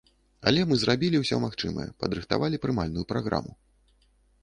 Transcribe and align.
Але 0.51 0.63
мы 0.71 0.75
зрабілі 0.83 1.17
ўсё 1.25 1.39
магчымае, 1.45 1.87
падрыхтавалі 2.01 2.63
прымальную 2.67 3.09
праграму. 3.15 3.51